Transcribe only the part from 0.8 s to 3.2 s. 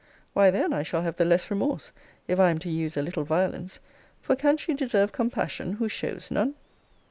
shall have the less remorse, if I am to use a